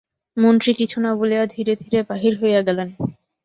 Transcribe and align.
মন্ত্রী 0.37 0.71
কিছু 0.79 0.97
না 1.01 1.11
বলিয়া 1.19 1.43
ধীরে 1.53 1.73
ধীরে 1.81 1.99
বাহির 2.09 2.33
হইয়া 2.41 2.61
গেলেন। 2.67 2.89